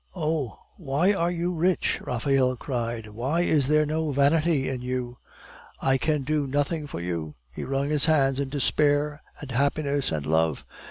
[0.15, 5.17] "Oh, why are you rich?" Raphael cried; "why is there no vanity in you?
[5.79, 10.25] I can do nothing for you." He wrung his hands in despair and happiness and
[10.25, 10.65] love.